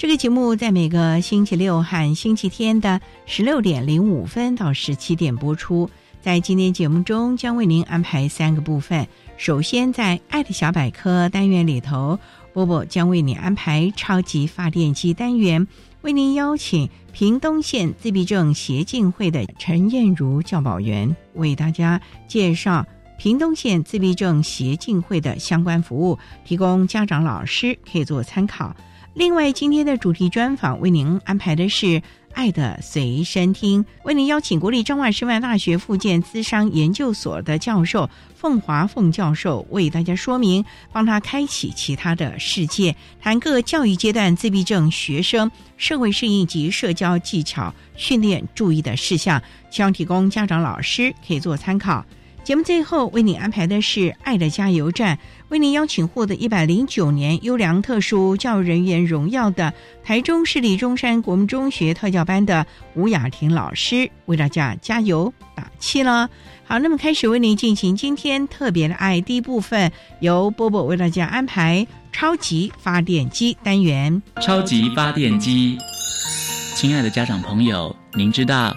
[0.00, 5.90] 这个节目在每个星期六和星期天的十六点零五分到十七点播出。
[6.22, 9.06] 在今天节目中，将为您安排三个部分。
[9.36, 12.18] 首先，在“爱的小百科”单元里头，
[12.54, 15.68] 波波将为你安排“超级发电机”单元，
[16.00, 22.86] 为您邀请屏东县自闭症协进会的陈燕如教保员为大家介绍
[23.18, 28.74] 屏东县自闭症协进会的相关服务，提供家长、老师可以做参考。
[29.12, 31.86] 另外，今天的主题专访为您安排的是
[32.32, 52.06] 《爱的随身听》，为您邀请国立彰化师范大学附建资商研究所的教授凤华凤教授为大家说明，帮他开启其他的世界，谈各教育阶段自闭症学生社会适应及社交技巧训练注意的事项，希望提供家长、老师可以做参考。
[52.42, 55.16] 节目最后为您安排的是《爱的加油站》，
[55.50, 66.28] 为您邀请获得一百零九年优良特殊教育人员荣耀的台中市立中山国民中学特教班的吴雅婷老师，为大家加油打气了。
[66.64, 74.20] 好，那么开始为您进行今天特别的爱第一部分，由波波为大家安排超级发电机单元。
[74.40, 75.78] 超级发电机，
[76.74, 78.76] 亲爱的家长朋友，您知道？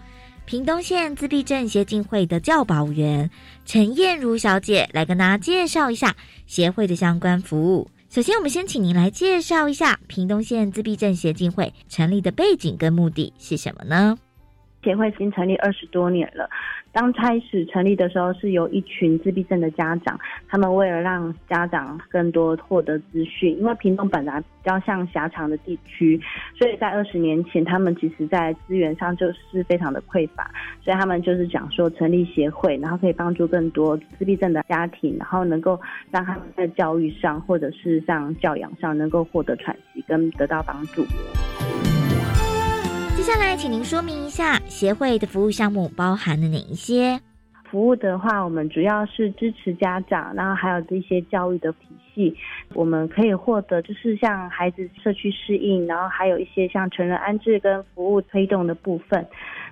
[0.51, 3.31] 屏东县自闭症协进会的教保员
[3.65, 6.13] 陈燕如小姐来跟大家介绍一下
[6.45, 7.89] 协会的相关服务。
[8.09, 14.17] 首先，我们先请您来介绍一下屏东县自闭症协进会成立的背景跟目的是什么呢？
[14.83, 16.49] 协会已经成立二十多年了。
[16.93, 20.19] 刚开始成立的时候，是由一群自闭症的家长，
[20.49, 26.19] 他们为了让家长更多获得资讯，因为屏东本来比较像狭长的地区，
[26.57, 30.51] 所以在二十年前，他们其实在资源上就是非常的匮乏，
[30.83, 41.05] 所以他们就是讲说成立协会，然后可以帮助更多自闭症的家庭，然后能够让他们在教育上或者是像教养上能够获得喘息跟得到帮助。
[43.21, 47.19] 接下来，请您说明一下协会的服务项目包含了哪一些？
[47.69, 52.35] 服务的话，我们主要是支持家长，然后还有这些教育的体系，
[52.73, 59.23] 我们可以获得就是像孩子社区适应，然后还有一些像成人安置跟服务推动的部分。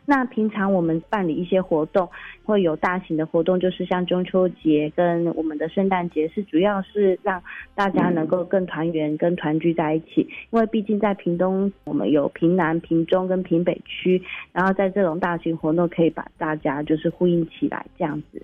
[0.09, 2.09] 那平常我们办理一些活动，
[2.43, 7.39] 会有大型的活动，就是像中秋节跟我们的圣诞节，是主要是让
[7.75, 10.27] 大家能够更团圆、跟团聚在一起。
[10.49, 14.19] 因为毕竟在屏东，我们有屏南、屏中跟屏北区，
[14.51, 18.41] 然后在这种大型活动可以把大家就是呼应起来这样子。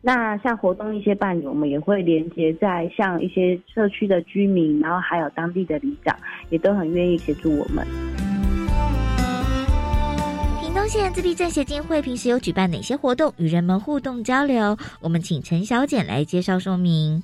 [0.00, 6.16] 那像活动一些办理，我们也会连接在像一些社区的居民，然后还有当地的里长，
[6.50, 7.84] 也都很愿意协助我们。
[10.88, 14.74] 屏东县自闭症协进会平时有举办哪些活动与人们互动交流？
[15.02, 17.22] 我们请陈小姐来介绍说明。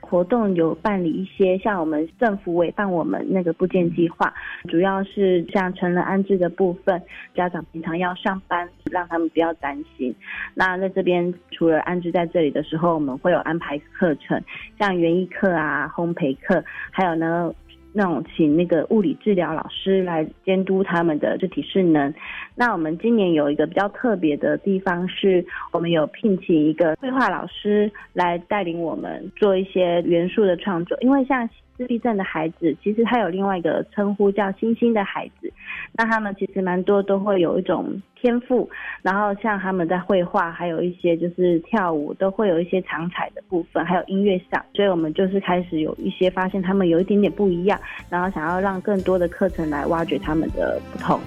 [0.00, 4.34] 活动有办理一些，像我们政府委办我们那个部件计划，
[4.68, 7.00] 主要是像成人安置的部分，
[7.36, 10.12] 家长平常要上班，让他们不要担心。
[10.52, 14.42] 那在这边除了安置在这里的时候，我们会有安排课程，
[14.76, 17.54] 像园艺课啊、烘焙课，还有呢。
[17.92, 22.12] 那种请那个物理治疗老师来监督他们的肢体势能。
[22.54, 31.48] 那我们今年有一个比较特别的地方，是我们有聘请一个绘画老师来带领我们做一些元素的创作，因为像。
[31.76, 35.52] 自闭症的孩子，其实他有另外一个称呼叫“星星的孩子”。
[35.92, 38.68] 那他们其实蛮多都会有一种天赋，
[39.02, 44.64] 然后像他们在绘画，还有一些就是跳舞，都会有一些长彩的部分，还有音乐上。
[44.74, 47.78] 所以我们就是开始有一些发现他们有一点点不一样，
[48.08, 51.20] 然后想要让更多的课程来挖掘他们的不同。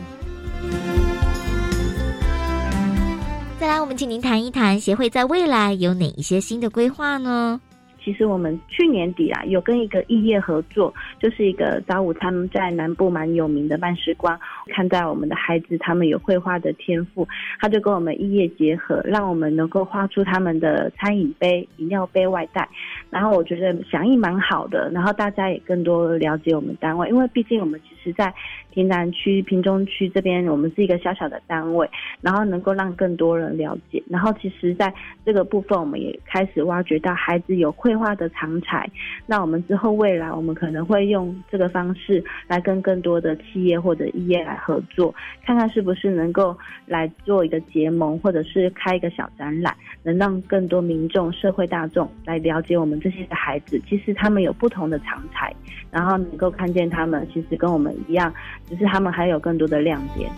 [3.59, 7.59] 再来，我们请您谈一谈协会在未来有哪一些新的规划呢？
[8.05, 17.27] 其实我们去年底啊，有跟一个异业合作，就是一个早午餐在南部蛮有名的慢时光，看在我们的孩子他们有绘画的天赋，
[17.59, 22.69] 他就跟我们异业结合，让我们能够画出他们的餐饮杯、饮料杯外带。
[23.09, 28.31] 然后我觉得响应蛮好的，然后大家也更多了解我们单位，因为毕竟我们其实，在
[28.75, 31.89] 平南区、平中区这边，我们是一个小小的单位，
[32.21, 34.03] 然后能够让更多人了解。
[34.07, 34.93] 然后其实在
[35.25, 37.95] 这个部分，我们也开始挖掘到孩子有绘。
[37.95, 38.85] 画的长才，
[39.25, 46.53] 那我们之后未来我们可能会用这个方式来跟更多的企业或者业来合作，看看是不是能够
[46.85, 49.73] 来做一个结盟，或者是开一个小展览，
[50.03, 55.55] 能让更多民众、社会大众来了解我们这些的孩子，其实他们有不同的长才，
[55.89, 58.33] 然后能够看见他们其实跟我们一样，
[58.69, 60.31] 只是他们还有更多的亮点。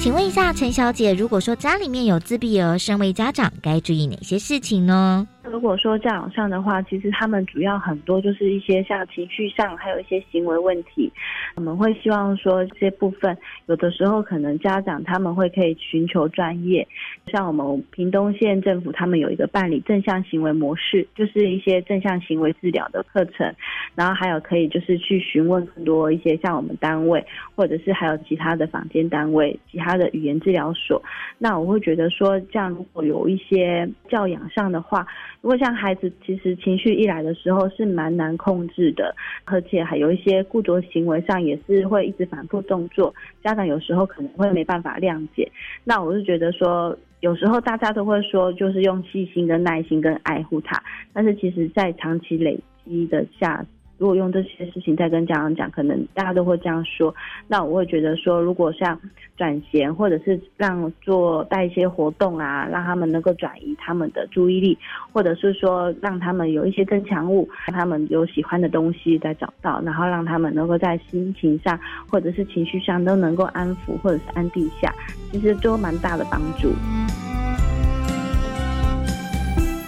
[0.00, 5.26] 请问一下陈小姐，如果说家里面有自闭儿，身为家长该注意哪些事情呢？
[5.50, 11.10] 如果说教养上的话，其实他们主要很多就是一些像情绪上，还有一些行为问题。
[11.54, 16.86] 我们会希望说这些部分，有的时候可能家长他们会可以寻求专业，
[17.32, 23.54] 像我们屏东县政府他们有一个办理正向行为模式，就是一些正向行为治疗的课程。
[23.94, 31.00] 然后还有可以就是去询问更多一些像我们单位，或者是还有其他的坊间单位、其他的语言治疗所。
[31.38, 35.06] 那我会觉得说，这样如果有一些教养上的话。
[35.40, 45.50] 如果像孩子，其实情绪一来的时候是蛮难控制的，而且还有一些固着行为上也是会一直反复动作，家长有时候可能会没办法谅解。
[45.84, 53.64] 那我是觉得说，有时候大家都会说，就是用细心、跟耐心、跟爱护他，但是其实在长期累积的下。
[53.98, 57.14] 如果用这些事情再跟家长讲，可能大家都会这样说。
[57.48, 59.00] 那我会觉得说，如果像
[59.36, 64.76] 转衔，或者是让做带一些活动啊，让他们能够转移他们的注意力，
[65.12, 71.78] 或者是说让他们有一些增强物，让他们有喜欢的东西再找到，然后让他们能够在心情上
[72.10, 74.92] 或者是情绪上都能够安抚或者是安定下，
[75.32, 76.70] 其实都蛮大的帮助。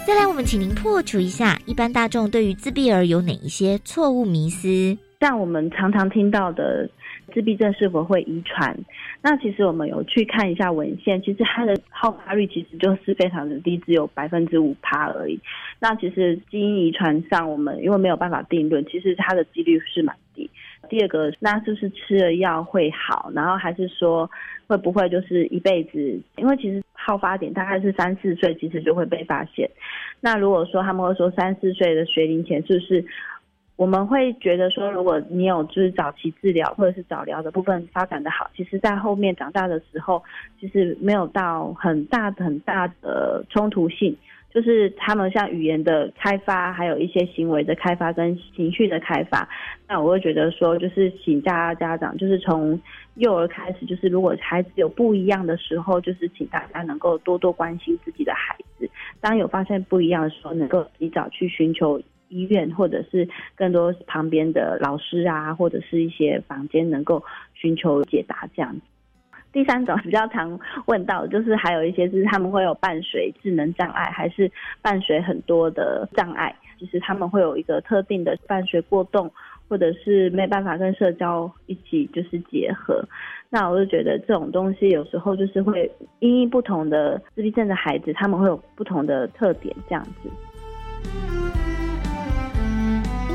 [0.08, 4.96] 再来，我们请您破除一下一般大众对于自闭儿有哪一些错误迷思。
[5.20, 6.88] 像我们常常听到的
[7.34, 8.74] 自闭症是否会遗传？
[9.20, 15.38] 那其实我们有去看一下文献，其实它的好发率其实就是非常的低，只有百分之五趴而已。
[15.78, 20.50] 那其实基因遗传上，我们因为没有办法定论，其实它的几率是蛮低。
[20.88, 23.30] 第二个，那是不是吃了药会好？
[23.34, 24.30] 然后还是说
[24.68, 26.20] 会不会就是一辈子？
[26.36, 29.68] 因为其实好发点大概是三四岁，其实就会被发现。
[30.20, 33.02] 那如果说他们会说三四岁的学龄前，就是
[33.76, 40.22] 我们会觉得说，如果你有就是早期治疗或者是早疗的部分发展的好，其实在后面长大的时候，
[40.60, 44.14] 其实没有到很大很大的冲突性。
[44.50, 49.48] 就是他们像语言的开发，还有一些行为的开发跟情绪的开发，
[49.86, 52.80] 那我会觉得说，就是请大家家长，就是从
[53.16, 58.88] 幼儿开始，就是如果孩子有不一样的时候，就是请大家能够多多关心自己的孩子。
[59.20, 67.22] 当有发现不一样的时候，能够及早去寻求医院，或者是更多旁边的老师啊，或者是一些房间能够
[67.54, 68.80] 寻求解答这样子。
[69.58, 74.48] 第三种比较常问到，就是还有一些是他们会有伴随智能障碍，还是
[74.80, 79.28] 伴随很多的障碍，就是他们会有一个特定的伴随过动，
[79.68, 83.04] 或者是没办法跟社交一起就是结合。
[83.50, 90.30] 那我就觉得这种东西有时候就是会因应不同的自闭症的孩子，他们会有不同的特点这样子。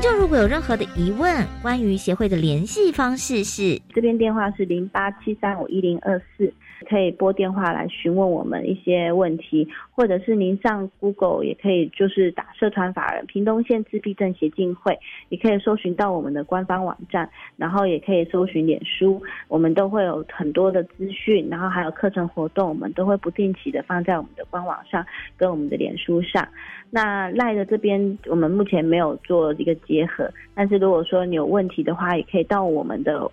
[0.04, 6.52] 众如果有任何的疑问，关于协会的联系方式是这边电话是零八七三五一零二四。
[6.88, 25.04] 可以拨电话来询问我们一些问题，或者是您上 Google 也可以，就是打社团法人屏东县自闭症协进会，也可以搜寻到我们的官方网站，然后也可以搜寻脸书，我们都会有很多的资讯，然后还有课程活动，我们都会不定期的放在我们的官网上
[25.36, 26.46] 跟我们的脸书上。
[26.90, 33.30] 那赖的这边我们目前没有做一个结合，但是如果说你有问题的话，也可以到我们的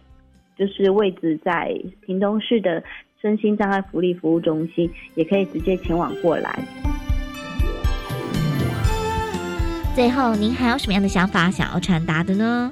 [0.58, 2.84] 就是位置在屏东市的。
[3.22, 6.60] 身心障碍福利服务中心也可以直接前往过来。
[9.94, 12.72] 最后，您还有什么样的想法想要传达的呢？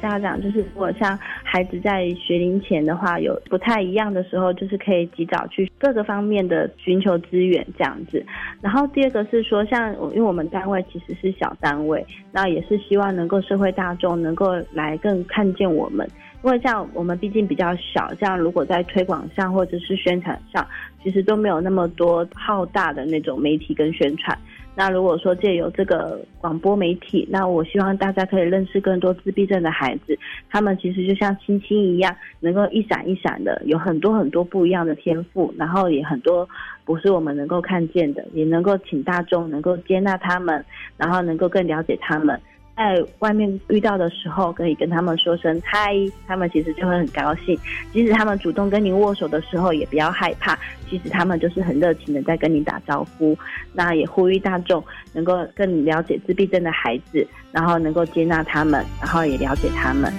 [0.00, 8.24] 家长就是，如果像孩子在学龄前的话，有不太一样的时候，就是可以及早去各个方面的寻求资源这样子。
[8.60, 16.08] 然后第二个是说，像因为我们单位其实是小单位，那也是希望能够社会大众能够来更看见我们。
[16.42, 20.66] 因为像我们毕竟比较小，这样如果在推广上或者是宣传上，
[21.02, 24.38] 其实都没有那么多浩大的那种媒体跟宣传。
[24.76, 30.16] 那如果说借由这个广播媒体，那我希望大家可以认识更多自闭症的孩子，
[30.48, 36.48] 他们其实就像星星一样，能够一闪一闪的，有很多很多不一样的天赋，然后也很多
[36.84, 40.64] 不是我们能够看见的，也能够请大众能够接纳他们，
[40.96, 42.40] 然后能够更了解他们。
[42.78, 45.96] 在外面遇到的时候，可以跟他们说声嗨，
[46.28, 47.58] 他们其实就会很高兴。
[47.92, 50.56] 即使他们主动跟您握手的时候，也不要害怕，
[50.88, 53.36] 其实他们就是很热情的在跟你打招呼。
[53.72, 54.82] 那也呼吁大众
[55.12, 60.12] 能够更了解自闭症的孩子，然后能够接纳他们，然后也了解他们。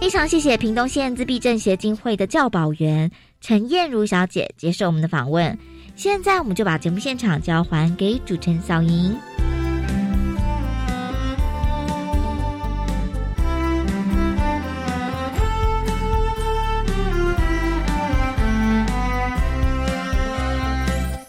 [0.00, 5.58] 非常谢谢屏东县自闭症协进会的教保员陈燕如小姐接受我们的访问。
[5.96, 9.16] 现在我们就把节目现场交还给主持人小莹。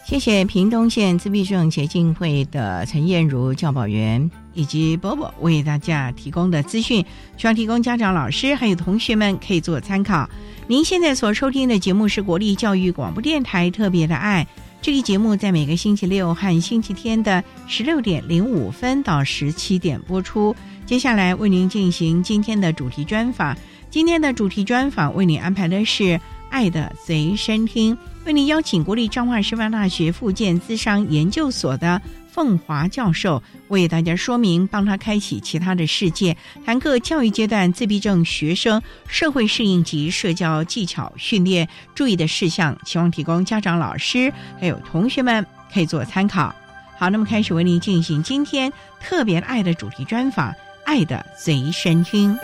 [0.09, 7.05] 谢谢屏东县自闭症协进会的陈燕如教保员以及波波为大家提供的资讯，
[7.37, 10.27] 希望提供家长、老师还有同学们可以做参考。
[10.65, 14.47] 您现在所收听的节目是国立教育广播电台特别的爱，
[14.81, 20.55] 这个节目在每个星期六和星期天的十六点零五分到十七点播出。
[20.87, 23.55] 接下来为您进行今天的主题专访，
[23.91, 26.19] 今天的主题专访为您安排的是。
[26.49, 32.01] 爱的随身听，为您邀请国立彰化师范大学附件资商研究所的
[32.31, 46.53] 凤华教授为大家说明，帮他开启其他的世界，谈课教育阶段自闭症学生社会适应及社交技巧训练注意的事项，希望提供家长、老师还有同学们可以做参考。
[46.97, 50.51] 好，那么开始为您进行今天特别爱的主题专访，
[50.85, 52.35] 《爱的随身听》。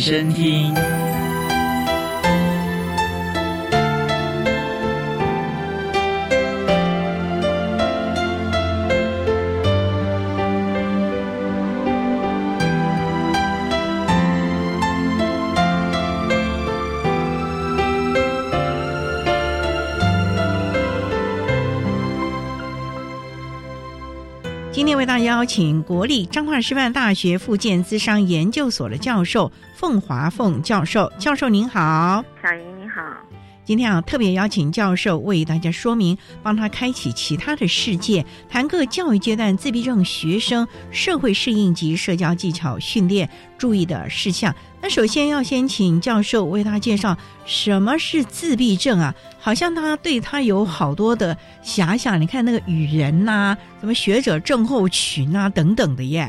[0.00, 1.09] 身听。
[25.40, 32.79] 邀请国立彰化师范大学附建资商研究所的教授凤华凤教授，教授您好，小莹。
[33.70, 44.52] 今天啊，特别邀请教授为大家说明，帮他开启其他的世界，谈个教育阶段自闭症学生社会适应及社交技巧训练注意的事项。
[44.82, 49.14] 那首先要先请教授为他介绍什么是自闭症啊？
[49.38, 52.20] 好像他对他有好多的遐想。
[52.20, 56.28] 你看那个语人呐，什么学者症候群啊等等的耶。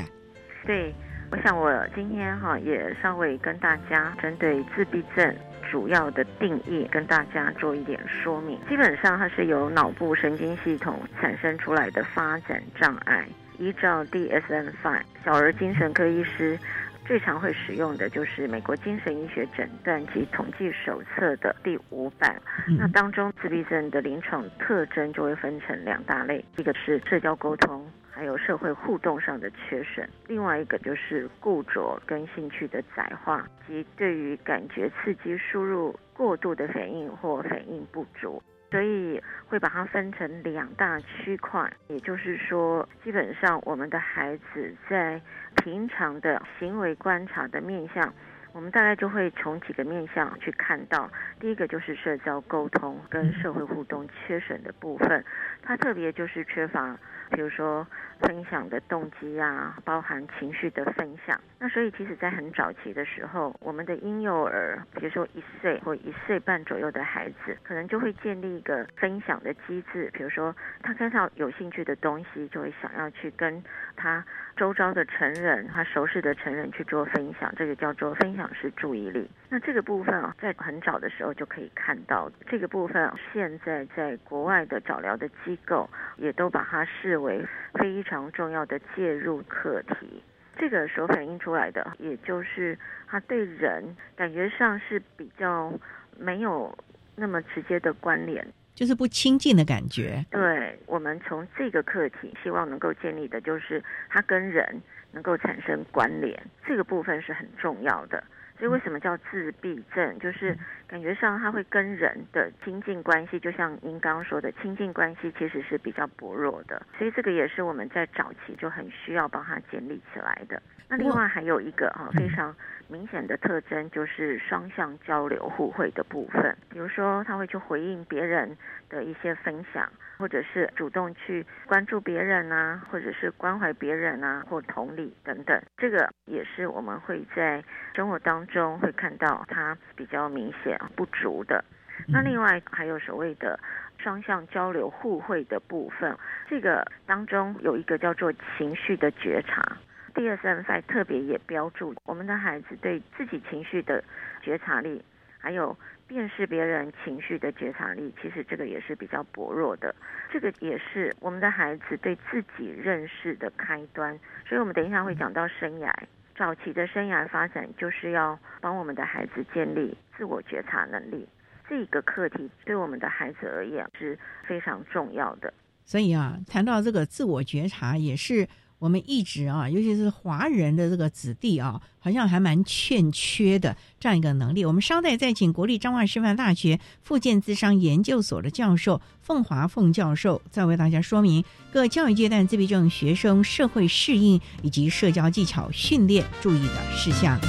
[0.68, 0.94] 对，
[1.32, 5.36] 我想我今天哈也稍微跟大家针对自闭症。
[5.72, 8.60] 主要的定义跟大家做一点说明。
[8.68, 13.26] 基本上，它是由脑部神经系统产生出来的发展障碍。
[13.58, 16.60] 依照 DSM-5，小儿精神科医师
[17.06, 22.36] 最常会使用的就是美国精神医学诊断及统计手册的第五版。
[22.78, 27.90] 那当中，自闭症的临床特征就会分成两大类，一个是社交沟通。
[28.12, 30.08] 还有社会互动上的缺损。
[30.28, 38.44] 另外一个就是固着跟兴趣的窄化，及对于感觉刺激输入过度的反应或反应不足。
[38.70, 45.22] 所以会把它分成两大区块，也就是说，基本上我们的孩子在
[45.58, 48.14] 平常的行为观察的面向，
[48.54, 51.12] 我们大概就会从几个面向去看到。
[51.38, 55.22] 第一个就是社交沟通跟社会互动缺损的部分，
[55.62, 56.98] 它特别就是缺乏。
[57.32, 57.86] 比如说
[58.20, 61.40] 分享的动机啊，包含情绪的分享。
[61.58, 70.10] 那所以其实，在很早期的时候，我们的婴幼儿，比如说一岁或一岁半左右的孩子，可能就会建立一个分享的机制。
[70.14, 73.64] 比如说，他看到有兴趣的东西，就会想要去跟
[73.96, 74.24] 他
[74.56, 77.54] 周遭的成人、他熟识的成人去做分享。
[77.58, 79.30] 这个叫做分享式注意力。
[79.54, 82.32] 那这个部分啊，在很早的时候就可以看到。
[82.50, 90.24] 这个部分现在在国外的早疗的机构也都把它视为非常重要的介入课题，
[90.58, 93.84] 这个所反映出来的，也就是它对人
[94.16, 95.74] 感觉上是比较
[96.18, 96.74] 没有
[97.18, 100.26] 那么直接的关联，就是不亲近的感觉。
[100.32, 104.82] 对我们从这个课题希望能够建立的，就是它跟人
[105.12, 108.24] 能够产生关联，这个部分是很重要的。
[108.62, 110.20] 所以为什么叫自闭症？
[110.20, 116.80] 就是感觉上他会跟人的亲近关系，就像您刚刚说的，亲近关系其实是比较薄弱的。
[116.96, 120.62] 所以这个也是我们在早期就很需要帮他建立起来的。
[120.88, 122.56] 那另外还有一个哈非常
[122.92, 126.56] 明显的特征，就是双向交流互惠的部分。
[126.70, 128.58] 比如说他会去回应别人
[128.90, 129.90] 的一些分享。
[130.18, 137.64] 或者是主动去关注别人啊，或者是关怀别人啊，或同理等等，这个也是我们会在
[137.96, 141.66] 生活当中会看到他比较明显不足的。
[142.08, 143.60] 那另外还有所谓的
[143.98, 146.16] 双向交流互惠的部分，
[146.48, 149.76] 这个当中有一个叫做情绪的觉察。
[150.14, 154.04] DSM 特别也标注我们的孩子对自己情绪的
[154.42, 155.04] 觉察力，
[155.40, 155.78] 还有。
[156.08, 159.96] 辨识别人情绪的觉察力，其实这个也是比较薄弱的。
[160.30, 164.20] 这个也是我们的孩子对自己认识的开端。
[164.46, 165.90] 所以，我们等一下会讲到生涯
[166.36, 171.26] 早期的生涯发展，就是要帮我们的孩子建立自我觉察能力。
[171.70, 175.54] 这个课题对我们的孩子而言是非常重要的。
[175.86, 178.46] 所以啊，谈到这个自我觉察，也是。
[178.82, 184.66] 我们一直啊，尤其是华人的这个子弟啊，好像还蛮欠缺的这样一个能力。
[184.66, 197.40] 我们稍待再请国立彰化师范大学附建资商研究所的教授凤华凤教授，再为大家说明各教育阶段自闭症学生社会适应以及社交技巧训练注意的事项。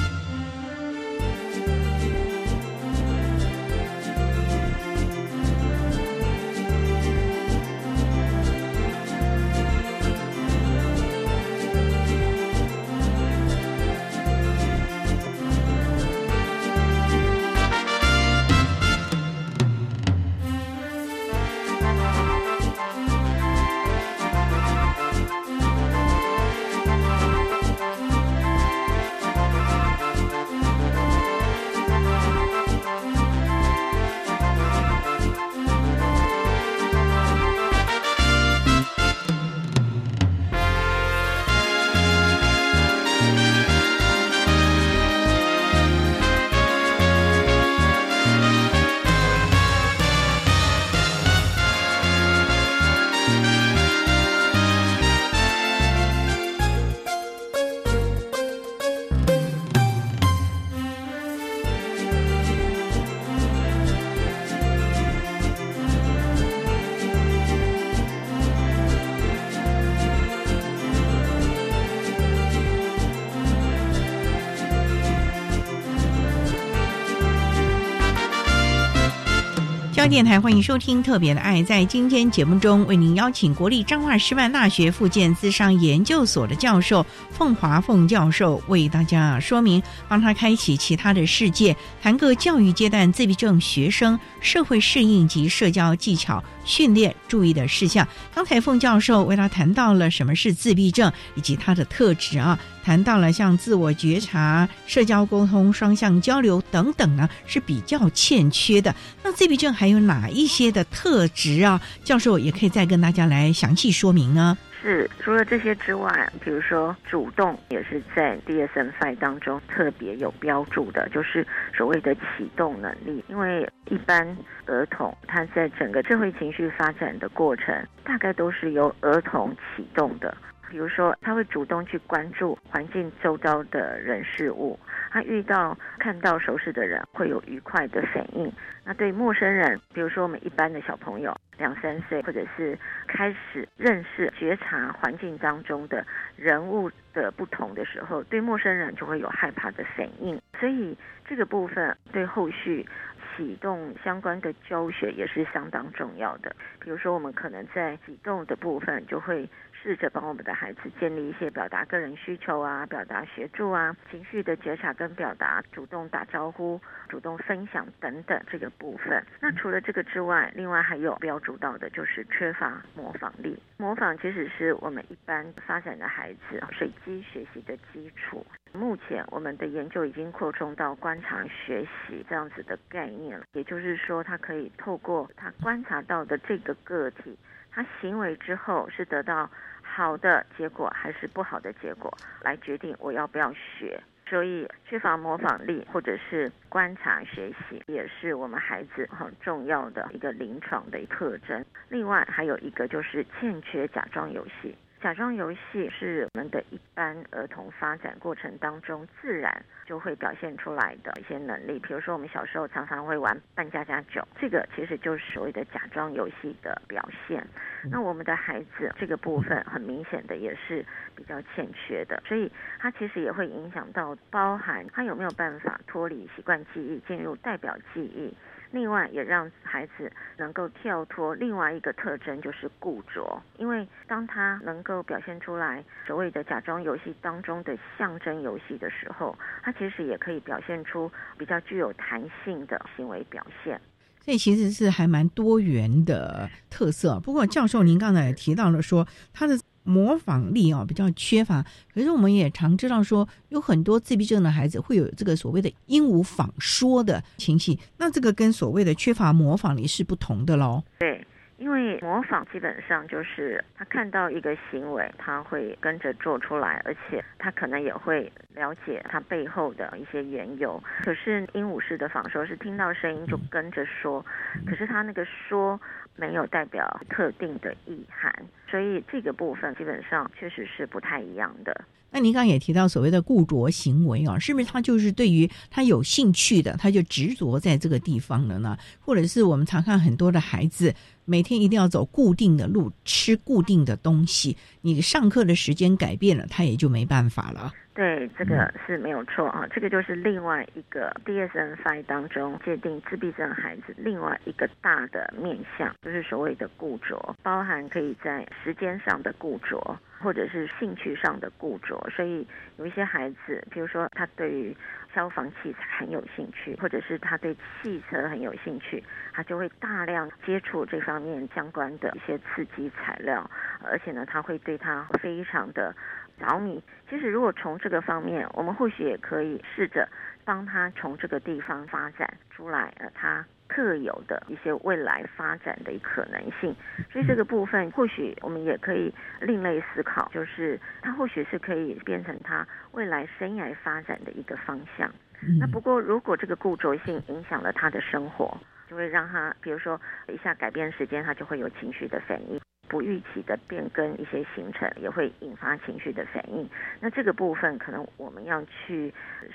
[80.12, 81.62] 电台欢迎收听《特别的爱》。
[81.64, 98.06] 在今天节目中，为您邀请国立彰化师范大学附件资商研究所的教授凤华凤教授，为大家说明，帮他开启其他的世界，谈个教育阶段自闭症学生社会适应及社交技巧训练注意的事项。
[98.34, 102.58] 刚才凤教授为他谈到了什么是自闭症以及它的特质啊。
[102.84, 108.92] 谈到了像自我觉察、社交沟通、双向交流等等呢，是比较欠缺的。
[109.22, 111.80] 那自闭症还有哪一些的特质啊？
[112.02, 114.58] 教授也可以再跟大家来详细说明呢。
[114.82, 123.24] 是，除了这些之外，比如说主动也是在 DSM-5 当中特别有标注的，就是所谓的启动能力。
[123.28, 130.36] 因为一般儿童他在整个社会情绪发展的过程，大概都是由儿童启动的。
[130.68, 134.76] 比如说他会主动去关注环境周遭的人事物，
[135.12, 138.50] 他遇到看到熟识的人会有愉快的反应。
[138.82, 146.04] 那对陌生人，比如说我们一般的小朋友两三岁，或者是开始认识、觉察环境当中的
[146.36, 150.40] 人物的不同的时候，对陌生人就会有害怕的反应。
[150.58, 150.96] 所以
[151.28, 152.86] 这个部分对后续。
[153.34, 156.54] 启动相关的教学也是相当重要的。
[156.78, 159.48] 比如说，我们可能在启动的部分就会。
[159.82, 169.20] 试着帮我们的孩子建立一些表达个人需求啊，表达协助啊，情绪的觉察跟表达，主动打招呼、主动分享等等这个部分。
[169.40, 173.60] 那除了这个之外，另外还有标注到的就是缺乏模仿力。
[173.76, 178.46] 模仿其实是我们一般发展的孩子随机学习的基础。
[178.72, 187.36] 目前我们的研究已经扩充到观察学习这样子的概念了，也就是说，他可以透过他观察到的这个个体，
[187.72, 189.50] 他行为之后是得到。
[189.94, 192.10] 好的结果还是不好的结果，
[192.42, 194.00] 来决定我要不要学。
[194.26, 201.62] 所以缺乏模仿力或者是观察学习，也是我们孩子很重要的一个临床的特征。
[201.90, 204.74] 另外还有一个就是欠缺假装游戏。
[205.02, 217.44] 假装游戏是我们的一般儿童发展过程当中自然就会表现出来的一些能力，比如说我们小时候常常会玩扮家家酒，这个其实就是所谓的假装游戏的表现。
[217.90, 220.86] 那我们的孩子这个部分很明显的也是
[221.16, 228.32] 比较欠缺的，所以它其实也会影响到包含他有没有办法脱离习惯记忆进入代表记忆。
[228.72, 233.40] 另外，也让孩子能够跳脱另外一个特征，就是固着。
[233.58, 243.80] 因为当他能够表现出来所谓的假装游戏当中的象征游戏的时候，他其实也可以表现出比较具有弹性的行为表现。
[244.20, 247.20] 所以其实是还蛮多元的特色。
[247.20, 249.58] 不过，教授您刚才也提到了说他的。
[249.84, 251.64] 模仿力啊比较缺乏，
[251.94, 260.82] 可是我们也常知道说，有很多自闭症的孩子会有这个所谓的鹦鹉仿说的情绪，那这个跟所谓的缺乏模仿力是不同的喽。
[260.98, 261.26] 对。
[261.58, 270.82] 因为模仿基本上就是他看到一个行为，他会跟着做出来，而且他可能也会了解他背后的一些缘由。
[271.04, 274.26] 可是鹦鹉式的仿说，是听到声音就跟着说，
[274.66, 275.80] 可是他那个说
[276.16, 278.34] 没有代表特定的意涵，
[278.72, 281.84] 所以这个部分基本上确实是不太一样的。
[282.10, 288.76] 那您刚刚也提到所谓的固着行为啊，是不是他就是对于他有兴趣的，他就执着在这个地方了呢？
[288.98, 290.94] 或者是我们常看很多的孩子。
[291.24, 294.56] 每天一定要走固定的路，吃固定的东西。
[294.80, 297.72] 你上课的时间改变了，他也就没办法了。
[297.94, 299.64] 对，这个是没有错啊。
[299.72, 311.98] 这个就是另外一个 DSM-5 当中界定自闭症孩子另外一个大的面向，就是所谓的固着，包含可以在时间上的固着，或者是兴趣上的固着。
[312.14, 312.46] 所以
[312.76, 314.76] 有一些孩子，比如说他对于
[315.14, 323.50] 消防器材很有兴趣，或者是他对汽车很有兴趣，他就会大量接触这方面相关的一些刺激材料，
[323.84, 325.94] 而且呢，他会对他非常的
[326.38, 326.82] 着迷。
[327.10, 330.08] 其实，如果从这个方面，我们或许也可以试着
[330.44, 333.44] 帮他从这个地方发展出来，呃，他。
[333.72, 336.76] 特有的一些未来发展的可能性，
[337.10, 345.10] 所以这个部分或许我们也可以另类思考，就是它或许是可以变成他未来生涯发展的一个方向。
[345.58, 348.56] 那不过如果这个固着性影响了他的生活，
[348.88, 352.60] 就会让他比如说一下改变时间，他就会有情绪的反应。
[352.92, 356.68] 不预期的变更，一些行程也会引发情绪的反应。
[357.00, 359.10] 那这个部分可能我们要去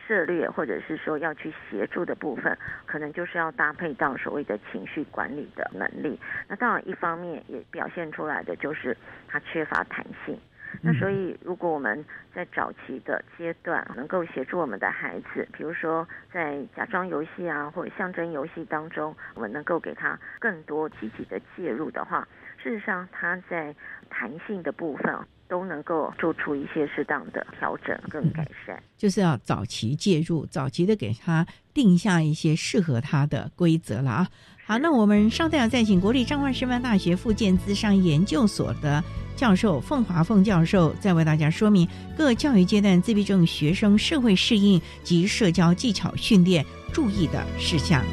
[0.08, 6.20] 涉略，或者是说要去协助的部分，可能就是要搭配到所谓的情绪管理的能力。
[6.48, 8.98] 那当然，一方面也表现出来的就是
[9.28, 10.36] 他缺乏弹性。
[10.82, 22.28] 那所以，如果我们在早期的阶段能够协助我们的孩子，比如说在假装游戏啊，或者象征游戏当中，我们能够给他更多积极的介入的话。
[22.62, 23.74] 事实上，它在
[24.10, 25.16] 弹性的部分
[25.48, 34.28] 都能够做出一些适当的调整跟改善，就是要早期介入，早期的给他定下一些适合他的规则了啊。
[34.66, 39.02] 好，那我们稍待要再请国立彰化师范大学附件资商研究所的
[39.36, 48.04] 教授凤华凤教授，再为大家说明各教育阶段自闭症学生社会适应及社交技巧训练注意的事项。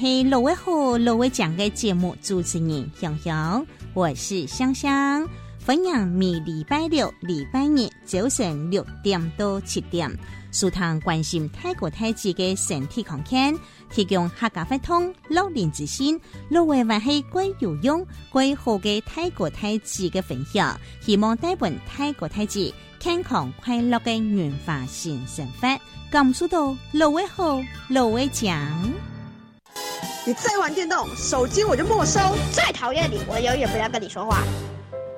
[0.00, 10.10] 是罗威虎罗威讲的节目主持人香香，我是香香，分享每礼拜六、礼拜日早晨六点到七点，
[10.52, 13.54] 舒堂关心泰国太子的身体康健，
[13.90, 25.78] 提供客家法通、老年之心，罗威还是贵有用、贵好嘅泰国太子嘅分享，希望带本泰国太子健康快乐嘅原化新生活。
[26.10, 27.60] 感受到罗威好，
[27.90, 28.90] 罗威强。
[30.26, 32.20] 你再玩电动，手机我就没收。
[32.52, 34.42] 再讨厌你，我永远不要跟你说话。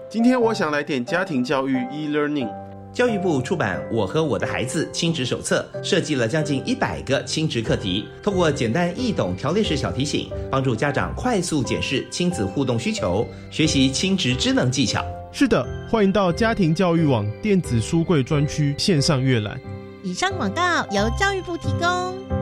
[0.09, 2.49] 今天我想来点家庭教育 e-learning。
[2.93, 15.03] 教育部出版《我和我的孩子亲职手册》，设计了将近一百个亲职课题，通过简单易懂条列式小提醒，帮助家长快速检视亲子互动需求，学习亲职智能技巧。
[15.33, 19.59] 是的，欢迎到家庭教育网电子书柜专区线上阅览。
[20.03, 22.42] 以上广告由教育部提供。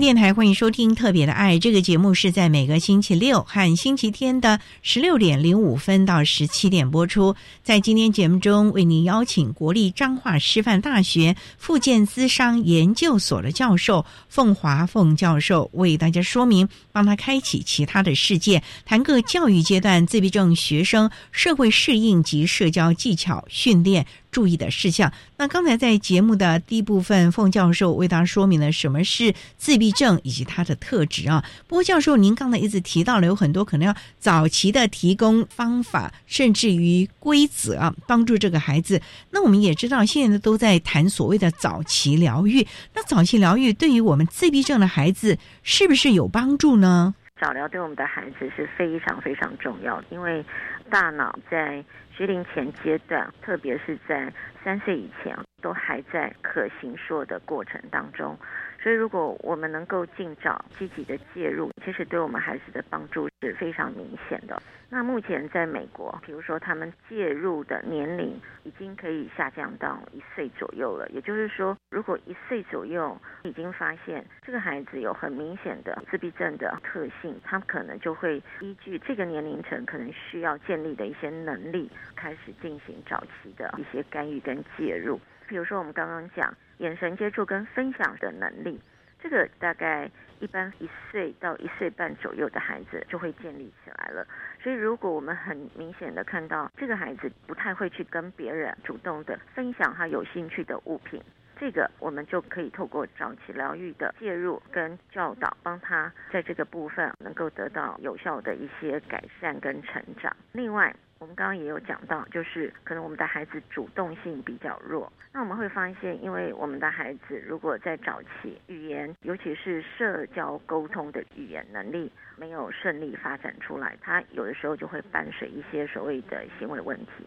[0.00, 7.34] 电台欢迎收听《特别的爱》这个节目，是在每个星期六和星期天的十六点零五分到十七点播出。
[7.64, 24.06] 在今天节目中，为您邀请国立彰化师范大学附件资商研究所的教授凤华凤教授，为大家说明，帮他开启其他的世界，谈个教育阶段自闭症学生社会适应及社交技巧训练。
[24.30, 25.12] 注意的事项。
[25.36, 31.44] 那刚才在节目的第一部分，凤教授为大家说明了什么是自闭症以及它的特质啊。
[31.66, 39.00] 不过教授，您刚才一直提到了有很多可能要早期的提供方法，甚至于规则啊，帮助这个孩子。
[39.30, 42.66] 那我们也知道，现在都在谈所谓的早期疗愈。
[42.94, 47.14] 那早期疗愈对于我们自闭症的孩子是不是有帮助呢？
[47.40, 50.44] 早疗对我们的孩子是非常非常重要，因为
[50.90, 51.84] 大脑在。
[52.18, 54.32] 学龄前阶段，特别是在
[54.64, 58.36] 三岁以前，都还在可行说的过程当中。
[58.80, 64.62] 所以，如果我们能够尽早积极的介入，其实对我们孩子的帮助是非常明显的。
[64.88, 71.06] 那目前在美国，比如说他们介入的年龄已经可以下降到一岁左右了。
[71.10, 85.20] 也就是说，如果一岁左右已经发现这个孩子有很明显的自闭症的特性，他们可能就会依据这个年龄层可能需要建立的一些能力，开始进行早期的一些干预跟介入。
[85.48, 88.80] 比如说我们刚刚讲眼神接触跟分享的能力。
[89.20, 90.08] 这个大概
[90.38, 94.24] 一般一岁到一岁半左右的孩子就会建立起来了。
[94.62, 101.20] 所以，如果我们很明显的看到这个孩子不太会去跟别人主动的分享他有兴趣的物品，
[101.58, 110.34] 这个我们就可以透过早期疗愈的介入跟教导，帮他在这个部分能够得到有效的一些改善跟成长。
[110.52, 127.26] 另外，我们刚刚也有讲到，就是可能我们的孩子主动性比较弱，那我们会发现，因为我们的孩子如果在早期语言，尤其是社交沟通的语言能力没有顺利发展出来，他有的时候就会伴随一些所谓的行为问题。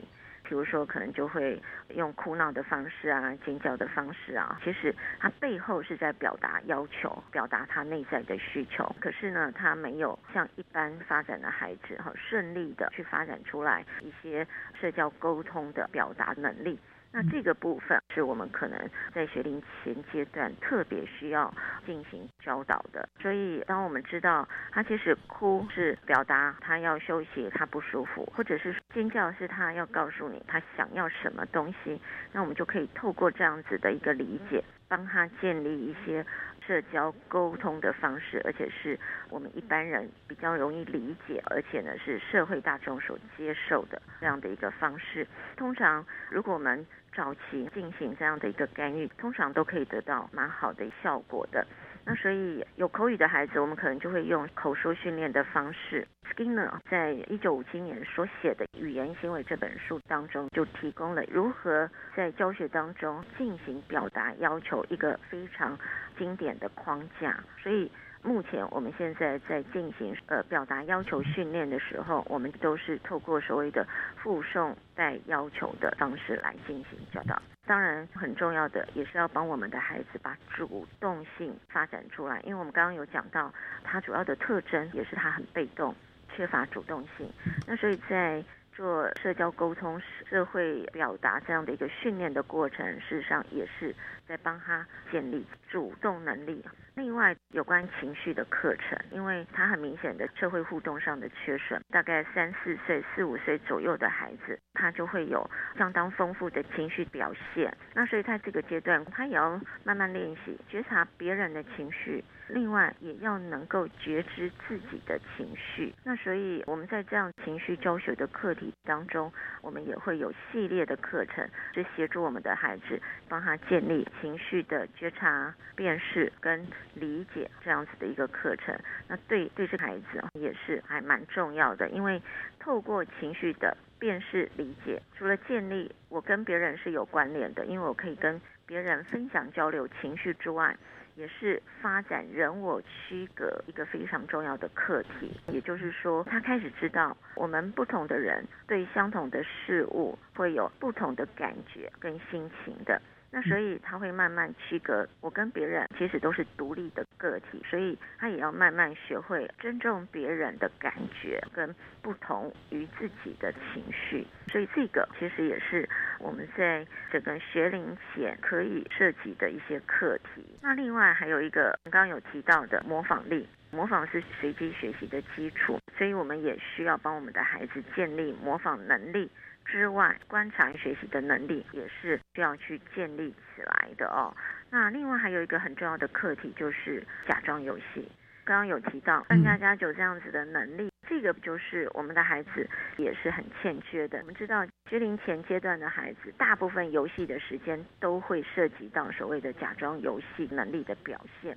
[0.52, 1.58] 比如说，可能就会
[1.96, 8.94] 用哭闹的方式啊，尖叫的方式啊，其实他背后是在表达要求，表达他内在的需求。
[9.00, 14.46] 可是呢，他没有像一般发展的孩子哈，顺利的去发展出来一些
[14.78, 16.78] 社交沟通的表达能力。
[17.12, 18.80] 那这个部分是我们可能
[19.14, 21.54] 在学龄前阶段特别需要
[21.86, 23.08] 进行教导的。
[23.22, 36.26] 所以，当我们知道他其实哭是表达他要休息，他不舒服，或者是尖叫是他要告诉你他想要什么东西，那我们就可以透过这样子的一个理解，帮他建立一些
[36.66, 38.98] 社交沟通的方式，而且是
[39.30, 45.28] 我们一般人比较容易理解，而且呢是社会大众所接受的这样的一个方式。
[45.58, 51.66] 通常，如果我们早期进行这样的一个干预，通常都可以得到蛮好的效果的。
[52.06, 56.08] 那所以有口语的孩子，我们可能就会用口说训练的方式。
[56.32, 65.78] Skinner 在一九五七年所写的《语言行为》这本书当中，就提供了如何在教学当中进行表达要求一个非常
[66.18, 67.44] 经典的框架。
[67.62, 67.92] 所以。
[68.24, 73.86] 目前我们现在在进行呃表达要求训练的时候，我们都是透过所谓的
[74.22, 77.42] 附送带要求的方式来进行教导。
[77.66, 83.54] 当然，很重要的也是要帮我们的孩子把主动性发展出来，因为我们刚刚有讲到，
[83.84, 85.96] 他主要的特征也是他很被动，
[86.36, 87.32] 缺乏主动性。
[87.68, 93.94] 那所以在做社交沟通、社会表达这样的一个训练的过程，事实上也是
[94.28, 96.64] 在帮他建立主动能力。
[96.96, 107.76] 另外，有关情绪的课程，因为他很明显的社会互动上的缺损，大概三四岁、四五岁左右的孩子，他就会有相当丰富的情绪表现。
[107.94, 115.94] 那所以在这个阶段，他也要慢慢练习觉察别人的情绪，另外也要能够觉知自己的情绪。
[116.04, 126.68] 那所以我们在这样情绪教学的课题当中，我们也会有系列的课程，是协助我们的孩子，帮他建立情绪的觉察、辨识跟。
[126.96, 128.78] 理解这样子的一个课程，
[129.08, 132.22] 那对对这孩子也是还蛮重要的，因为
[132.60, 140.76] 透过情绪的辨识理解，除了建立我跟别人是有关联的，因为我可以跟别人分享交流情绪之外，
[141.16, 145.32] 也是发展人我区隔一个非常重要的课题。
[145.48, 153.02] 也就是说，他开始知道我们不同的人对相同的事物会有不同的感觉跟心情的。
[153.34, 164.28] 那所以他会慢慢区隔，我跟别人其实都是独立的个体，所以他也要慢慢学会尊重别人的感觉跟不同于自己的情绪。
[164.48, 165.88] 所以这个其实也是
[166.20, 170.46] 我们在整个学龄前可以涉及的一些课题。
[170.62, 179.32] 那另外还有一个刚刚有提到的模仿力，模仿是随机学习的基础，所以我们也需要帮我们的孩子建立模仿能力。
[179.66, 184.36] 之外，观察学习的能力也是需要去建立起来的哦。
[184.70, 188.10] 那另外还有一个很重要的课题就是假装游戏。
[188.44, 194.20] 刚刚有提到三加加九这样子的能力，这个就是我们的孩子也是很欠缺的。
[194.20, 201.56] 我们知道学龄前阶段的孩子，大部分游戏的时间都会涉及到所谓的假装游戏能力的表现。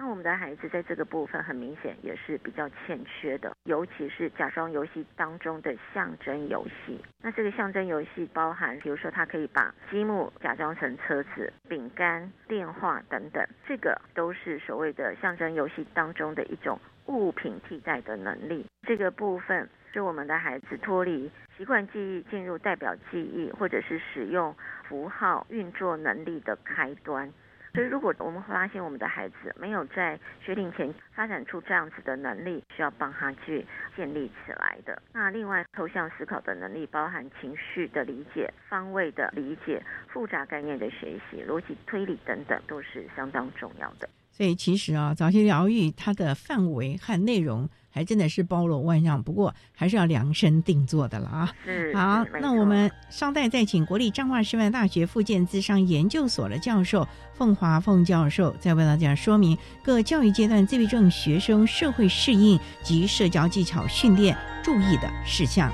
[0.00, 6.98] 那我们的孩子在这个部分很明显也是比较欠缺的，尤其是假装游戏当中的象征游戏。
[7.20, 18.64] 那这个象征游戏包含，比如说他可以把积木假装成车子、饼干、电话等等，这个都是所谓的象征游戏当中的一种物品替代的能力。
[18.84, 24.56] 这个部分是我们的孩子脱离习惯记忆进入代表记忆，或者是使用
[24.88, 27.30] 符号运作能力的开端。
[27.72, 33.64] 所以，如果我们发现我们的孩子没有在学龄前发展出这样子的能力，需要帮他去
[33.96, 35.00] 建立起来的。
[35.12, 44.08] 那另外，抽象思考的能力，包含情绪的理解、方位的理解、复杂概念的学习、逻辑推理等等，都是相当重要的。
[44.40, 47.68] 所以，其实啊，早期疗愈它的范围和内容。
[47.92, 51.52] 还真的是包罗万象，不过还是要量身定做的了啊！
[51.92, 65.68] 好，那我们稍待再请国立彰化师范大学附件资商研究所的教授凤华凤教授，再为大家说明各教育阶段自闭症学生社会适应及社交技巧训练注意的事项。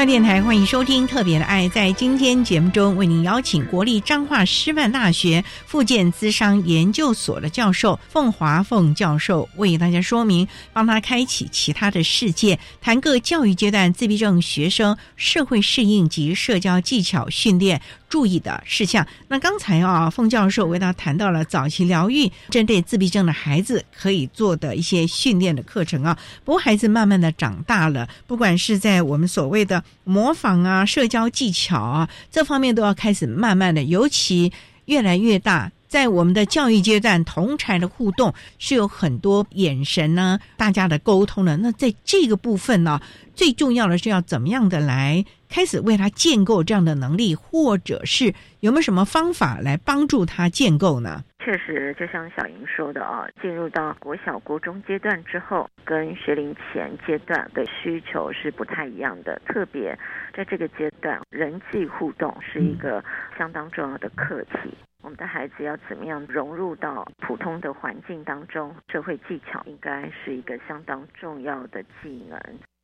[0.00, 1.68] 教电台欢迎收听《特别的爱》。
[1.70, 19.06] 在今天节目中，为您邀请国立彰化师范大学附件资商研究所的教授凤华凤教授，为大家说明，帮他开启其他的世界，谈各教育阶段自闭症学生社会适应及社交技巧训练注意的事项。
[19.28, 26.16] 那刚才啊，凤教授为他谈到了早期疗愈针对自闭症的孩子可以做的一些训练的课程啊。
[26.42, 34.52] 不过，孩子慢慢的长大了，不管是在我们所谓的模仿啊、社交技巧啊这方面，都要开始慢慢的，尤其
[34.86, 41.56] 越来越大，在我们的教育阶段，同才的互动是有很多眼神呢，大家的沟通的。
[41.58, 43.00] 那在这个部分呢，
[43.34, 51.24] 最重要的是要怎么样的来开始为他建构这样的能力，或者是有没有什么方法来帮助他建构呢？
[51.40, 59.40] 确实，就像小莹说的啊，进入到国小、国中阶段之后，跟学龄前阶段的需求是不太一样的。
[59.46, 59.98] 特别
[60.34, 63.02] 在这个阶段，人际互动是一个
[63.38, 64.76] 相当重要的课题。
[65.02, 68.76] 我们的孩子要怎么样融入到普通的环境当中？
[68.92, 72.38] 社会技巧应该是一个相当重要的技能。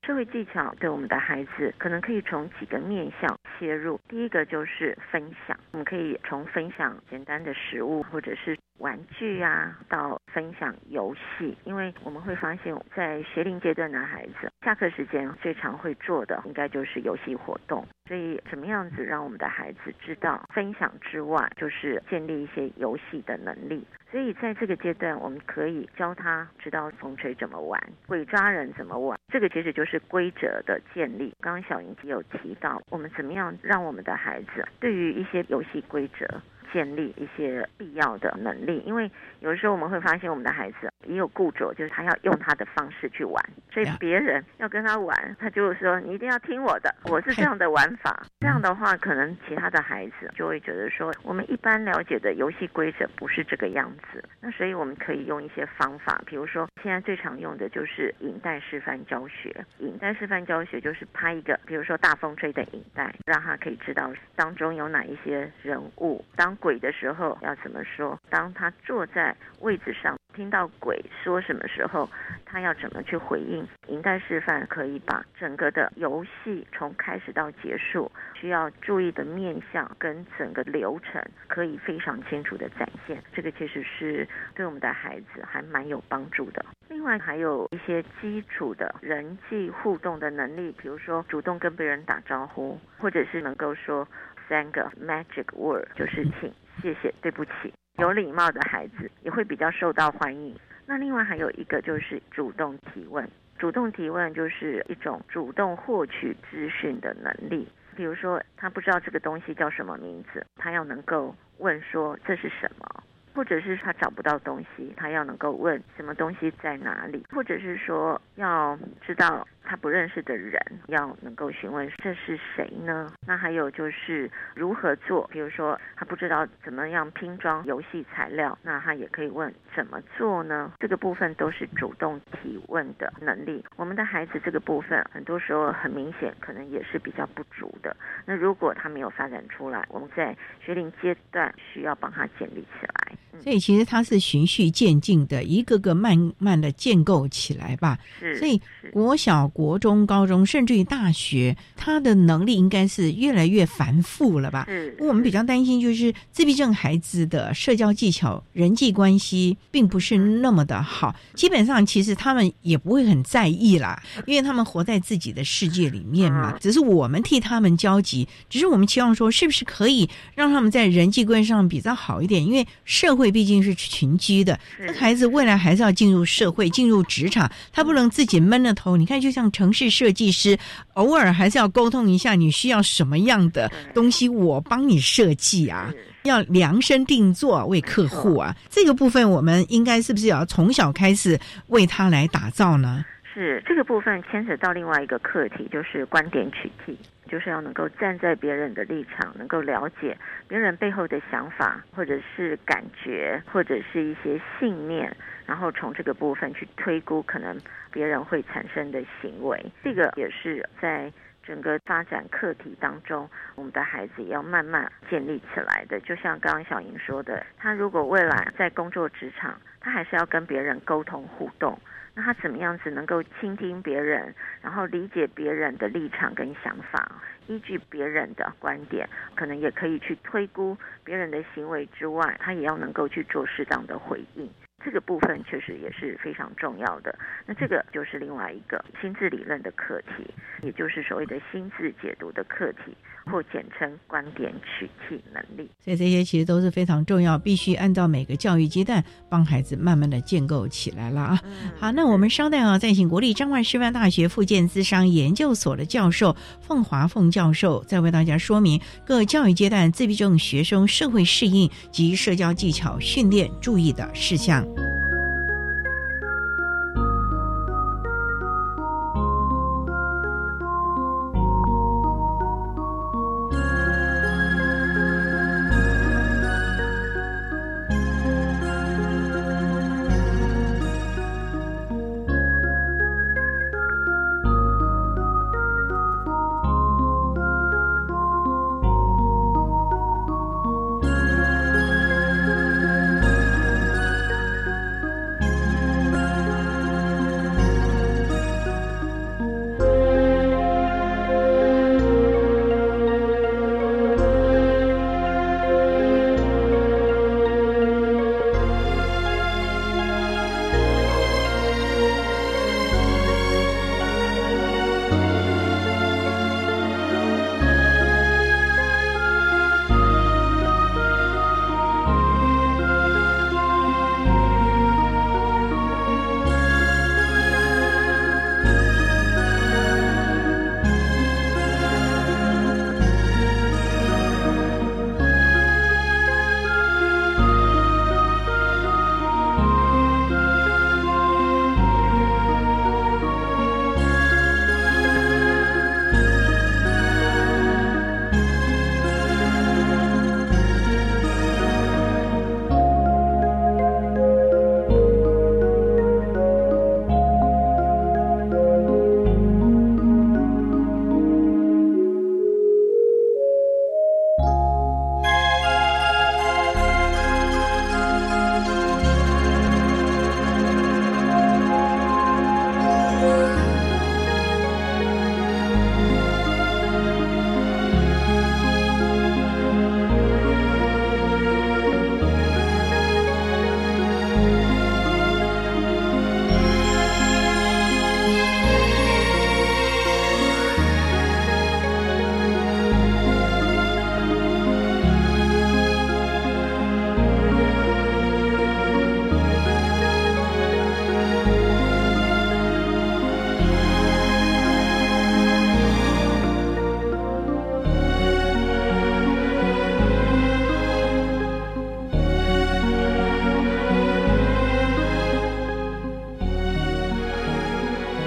[0.07, 4.01] 社会技巧对我们的孩子，可能可以从几个面向切入。
[4.09, 11.57] 第一个就是分享，我们可以从分享简单的食物或者是玩具啊，到分享游戏。
[11.65, 17.87] 因为我们会发现，在学龄阶段的孩子，下课时间最常会做的，应该就是游戏活动。
[18.07, 23.85] 所以，怎么样子让我们的孩子知道分享之外，就是建立一些游戏的能力。
[24.11, 29.19] 所以，在这个阶段，我们可以教他知道风吹怎么玩，鬼抓人怎么玩。
[29.29, 31.35] 这个其实就是规则的建立。
[31.41, 36.27] 刚刚小莹姐有提到，我们怎么样让我们的孩子对于一些游戏规则。
[36.73, 39.11] 建立一些必要的能力，因为
[39.47, 43.41] 有的时候我们会发现我们的孩子也有固着，就是他要用他的方式去玩，
[43.71, 48.27] 所以别人要跟他玩，他就说你一定要听我的，我是这样的玩法。
[48.41, 54.21] 这样的话，可能其他的孩子就会觉得说，我们一般了解的游戏规则不是这个样子。
[54.41, 59.65] 那所以我们可以用一些方法，比如说现在最常用的就是影带示范教学。
[59.79, 66.57] 影带示范教学就是拍一个，比如说大风吹的影带，让他可以知道当中有哪一些人物当。
[66.57, 68.19] 鬼的时候要怎么说？
[68.31, 72.09] 当他坐在位置上，听到鬼说什么时候，
[72.45, 73.67] 他要怎么去回应？
[73.89, 83.23] 引带示范可以把整个的游戏从开始到结束需要注意的面向跟整个流程，可以非常清楚的展现。
[83.33, 86.65] 这个其实是对我们的孩子还蛮有帮助的。
[86.89, 94.07] 另外还有一些基础的人际互动的能力，比如说主动跟别人打招呼，或者是能够说。
[94.49, 100.55] 三个 magic word 就是请、谢谢、对不起，有礼貌的孩子也会比较受到欢迎。
[100.87, 103.29] 那另外还有一个就是主动提问，
[103.59, 107.67] 主动提问就是一种主动获取资讯的能力。
[107.97, 113.03] 比如说他不知道这个东西叫什么名字，他要能够问说这是什么，
[113.35, 119.49] 或者是他找不到东西，他要能够问什么东西在哪里，或者是说要知道。
[119.67, 123.13] 他不认识的人要能够询问这是谁呢？
[123.27, 130.73] 那还有就是如何做，比如说他不知道怎么样拼装游戏材料，那他也可以问怎么做呢？
[130.79, 133.65] 这个部分都是主动提问的能力。
[133.77, 137.97] 我们的孩子这个部分很多时候很明显可能也是比较不足的。
[138.25, 143.17] 那如果他没有发展出来，我们在学龄阶段需要帮他建立起来。
[143.43, 147.99] 所以其实它是循序渐进的，一个个慢慢的建构起来吧。
[148.21, 148.61] 是，所以
[148.93, 149.47] 国小。
[149.57, 154.67] 国中、高中，甚至于大学，他的能力应该是越来越繁复了吧？
[154.69, 161.15] 嗯，我们比较担心就是自闭症孩子的社交技巧、人际关系并不是那么的好。
[161.35, 166.59] 基本上，其实他们也不会很在意啦， 因为他们活在自己的世界里面嘛。
[166.59, 172.45] 只是我们替他们焦急，只是我们期望说，是不是可以让他们在人际关系上比较好一点？
[172.45, 178.99] 因为社会毕竟是群居的，那孩子未来还是要进入社会、进入职场，他不能自己闷着头。
[178.99, 179.47] 你看，就像。
[179.57, 180.59] 城市设计师
[180.95, 185.91] 偶尔还是要沟通一下，你需要什么样的东西，我帮你设计啊，
[186.25, 188.55] 要量身定做为客户啊。
[188.69, 193.03] 这个部分我们应该是不是要从小开始为他来打造呢？
[193.37, 200.17] 是这个部分牵扯到另外一个课题，就是观点取替，就是要能够站在别人的立场，能够了解
[200.49, 205.15] 别人背后的想法，或者是感觉，或者是一些信念。
[205.47, 207.57] 然后从这个部分去推估可能
[207.91, 211.13] 别人会产生的行为，这个也是在
[211.45, 216.01] 整个发展课题当中，我们的孩子也要慢慢建立起来的。
[216.01, 221.79] 就像刚刚小莹说的，他如果未来在工作职场，他还是要跟别人沟通互动。
[222.19, 227.13] 那他怎么样子能够倾听别人，然后理解别人的立场跟想法，
[227.47, 234.51] 依据别人的观点，可能也可以去推估别人的行为之外，他也要能够去做适当的回应。
[234.85, 237.19] 这个部分确实也是非常重要的。
[237.45, 242.97] 那这个就是另外一个心智理论的课题，也就是所谓的心智解读的课题，
[243.31, 245.71] 或简称观点取替能力。
[245.85, 251.41] 所以这些其实都是非常重要，必须按照每个教育阶段帮孩子慢慢的建构起来了啊。
[251.79, 264.65] 好，那我们稍待啊，再请国立彰化师范大学附建资商研究所的教授凤华凤教授，再为大家说明各教育阶段自闭症学生社会适应及社交技巧训练注意的事项。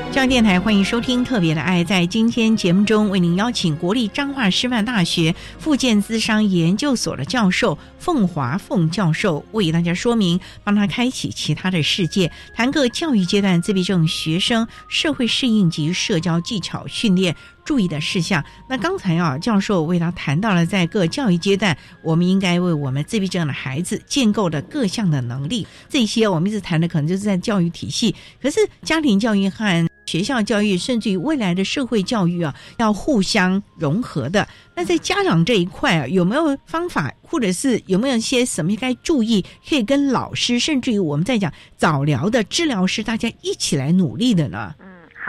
[0.10, 1.84] 中央电台欢迎收听《特别的爱》。
[1.88, 17.36] 在今天节目中，为您邀请国立彰化师范大学附件资商研究所的教授凤华凤教授，为大家说明，帮他开启其他的世界，谈个教育阶段自闭症学生社会适应及社交技巧训练
[17.70, 18.44] 注意的事项。
[18.68, 25.68] 那刚才啊，教授为他谈到了在各教育阶段，我们应该为我们自闭症的孩子建构的各项的能力。
[25.88, 34.48] 这些我们一直谈的可能就是在教育体系，可是家庭教育和学校教育，甚至于未来的社会教育啊，要互相融合的。
[34.76, 44.74] 那在家长这一块啊，有没有方法，或者是有没有一些什么该注意，可以跟老师，甚至于我们在讲早疗的治疗师，大家一起来努力的呢？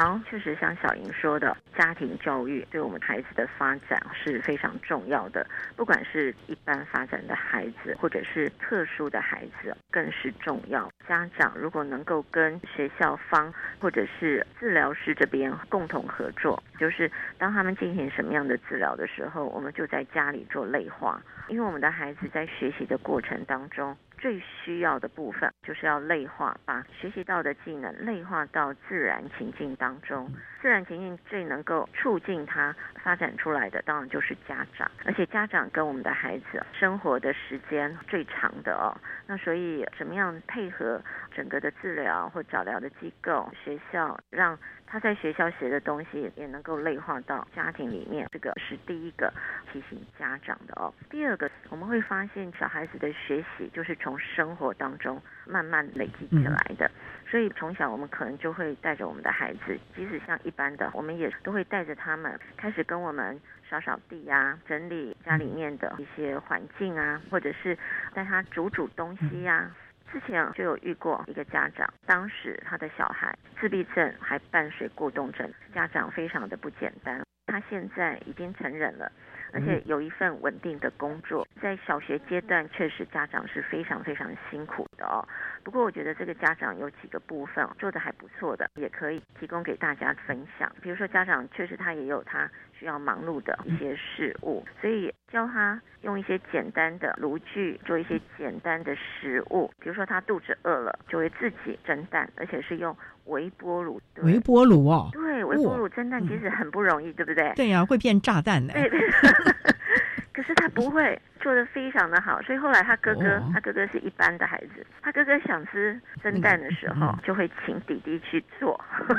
[0.01, 5.47] 好，确实像小莹说的，家庭教育对我们孩子的发展是非常重要的。
[5.77, 10.91] 不管是一般发展的孩子，或者是特殊的孩子，更是重要。
[11.07, 21.21] 家长如果能够跟学校方或者是治疗师这边共同合作，就是当他们进行什么样的治疗的时候，我们就在家里做类化。
[21.49, 23.95] 因为我们的孩子在学习的过程当中。
[24.21, 30.31] 最需要的部分就是要内化，把学习到的技能内化到自然情境当中。
[30.61, 38.93] 自然情境最能够促进他发展出来的，当然就是家长，而且家长跟我们的孩子生活的时间最长的哦。
[39.27, 41.01] 那所以怎么样配合
[41.35, 44.59] 整个的治疗或早疗的机构、学校，让
[44.91, 49.33] 他在学校学的东西也能够内化到家庭里面，这个是第一个
[49.73, 50.93] 提醒家长的哦。
[51.09, 56.91] 第二个，我们会发现小孩子的学习就是从生活当中慢慢累积起来的。
[57.31, 67.79] 所以从小我们可能就会带着我们的孩子，即使像一般的，我们也都会带着他们开始跟我们扫扫地呀，整理家里面的一些环境啊，或者是
[68.13, 69.71] 带他煮煮东西呀。
[70.13, 77.23] 之前就有遇过一个家长，当时他的小孩自闭症还伴随过动症，家长非常的不简单。
[77.47, 79.11] 他现在已经成人了。
[79.53, 85.27] 而且有一份稳定的工作，在小学阶段确实家长是非常非常辛苦的哦。
[85.65, 90.71] 不过我觉得这个家长有几个部分做的还不错的，也可以提供给大家分享。
[90.81, 92.49] 比如说家长确实他也有他
[92.81, 99.71] 需要忙碌的一些事物，所以教他用一些简单的炉具做一些简单的食物。
[99.79, 104.01] 比如说他肚子饿了，就会自己蒸蛋，而且是用微波炉。
[104.23, 107.53] 微波炉哦，对，微波炉蒸蛋其实很不容易，对不对？
[107.55, 108.73] 对呀，会变炸弹的。
[108.73, 108.99] 对对。
[110.41, 118.73] 可是他不会做的非常的好，所以后来他哥哥，他哥哥是一般的孩子，他哥哥想吃蒸蛋的时候，就会请弟弟去做。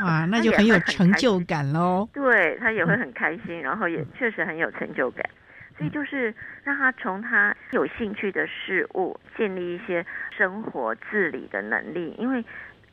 [0.04, 2.10] 哇，那就很有成就感喽。
[2.12, 5.24] 对他也会很开心，然后也确实很有成就感。
[5.78, 10.04] 所以就是让他从他有兴趣的事物建立一些
[10.36, 12.44] 生活自理的能力，因为。